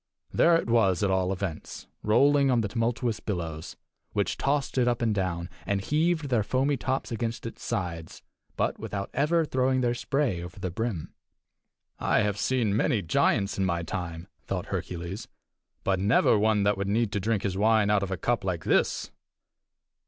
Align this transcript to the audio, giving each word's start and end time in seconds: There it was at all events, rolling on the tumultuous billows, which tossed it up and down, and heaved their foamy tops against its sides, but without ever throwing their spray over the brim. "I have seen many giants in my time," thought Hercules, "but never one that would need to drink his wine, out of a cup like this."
There 0.31 0.55
it 0.55 0.67
was 0.67 1.03
at 1.03 1.11
all 1.11 1.31
events, 1.31 1.85
rolling 2.01 2.49
on 2.49 2.61
the 2.61 2.67
tumultuous 2.67 3.19
billows, 3.19 3.77
which 4.13 4.35
tossed 4.35 4.79
it 4.79 4.87
up 4.87 4.99
and 4.99 5.13
down, 5.13 5.47
and 5.63 5.79
heaved 5.79 6.29
their 6.29 6.41
foamy 6.41 6.75
tops 6.75 7.11
against 7.11 7.45
its 7.45 7.61
sides, 7.63 8.23
but 8.57 8.79
without 8.79 9.11
ever 9.13 9.45
throwing 9.45 9.81
their 9.81 9.93
spray 9.93 10.41
over 10.41 10.57
the 10.59 10.71
brim. 10.71 11.13
"I 11.99 12.21
have 12.21 12.39
seen 12.39 12.75
many 12.75 13.03
giants 13.03 13.59
in 13.59 13.65
my 13.65 13.83
time," 13.83 14.27
thought 14.47 14.65
Hercules, 14.73 15.27
"but 15.83 15.99
never 15.99 16.35
one 16.35 16.63
that 16.63 16.79
would 16.79 16.89
need 16.89 17.11
to 17.11 17.19
drink 17.19 17.43
his 17.43 17.55
wine, 17.55 17.91
out 17.91 18.01
of 18.01 18.09
a 18.09 18.17
cup 18.17 18.43
like 18.43 18.63
this." 18.63 19.11